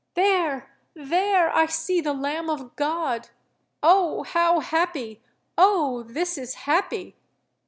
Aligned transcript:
There! 0.15 0.75
there! 0.95 1.55
I 1.55 1.67
see 1.67 2.01
the 2.01 2.11
Lamb 2.11 2.49
of 2.49 2.75
God! 2.75 3.29
Oh! 3.83 4.23
how 4.23 4.59
happy! 4.61 5.21
Oh! 5.59 6.01
this 6.01 6.39
is 6.39 6.55
happy!' 6.65 7.15